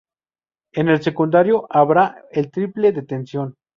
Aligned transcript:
En 0.71 0.89
el 0.89 1.03
secundario 1.03 1.67
habrá 1.69 2.25
el 2.31 2.49
triple 2.49 2.91
de 2.91 3.03
tensión. 3.03 3.53